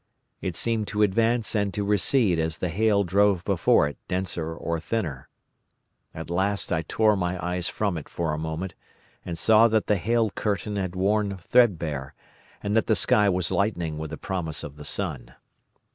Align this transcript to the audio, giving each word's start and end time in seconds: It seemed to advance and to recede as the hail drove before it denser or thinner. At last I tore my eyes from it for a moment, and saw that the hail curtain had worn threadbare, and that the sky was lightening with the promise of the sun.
It 0.41 0.55
seemed 0.55 0.87
to 0.87 1.03
advance 1.03 1.53
and 1.53 1.71
to 1.75 1.83
recede 1.83 2.39
as 2.39 2.57
the 2.57 2.69
hail 2.69 3.03
drove 3.03 3.43
before 3.45 3.87
it 3.87 3.99
denser 4.07 4.51
or 4.55 4.79
thinner. 4.79 5.29
At 6.15 6.31
last 6.31 6.71
I 6.73 6.81
tore 6.81 7.15
my 7.15 7.37
eyes 7.39 7.69
from 7.69 7.99
it 7.99 8.09
for 8.09 8.33
a 8.33 8.37
moment, 8.39 8.73
and 9.23 9.37
saw 9.37 9.67
that 9.67 9.85
the 9.85 9.97
hail 9.97 10.31
curtain 10.31 10.75
had 10.75 10.95
worn 10.95 11.37
threadbare, 11.37 12.15
and 12.63 12.75
that 12.75 12.87
the 12.87 12.95
sky 12.95 13.29
was 13.29 13.51
lightening 13.51 13.99
with 13.99 14.09
the 14.09 14.17
promise 14.17 14.63
of 14.63 14.75
the 14.77 14.85
sun. 14.85 15.35